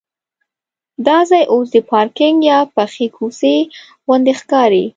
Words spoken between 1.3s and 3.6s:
اوس د پارکینک یا پخې کوڅې